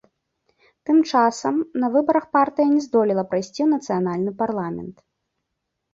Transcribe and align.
Тым 0.89 0.97
часам, 1.11 1.55
на 1.83 1.87
выбарах 1.97 2.25
партыя 2.37 2.67
не 2.73 2.81
здолела 2.87 3.23
прайсці 3.35 3.61
ў 3.67 3.69
нацыянальны 3.77 4.31
парламент. 4.45 4.97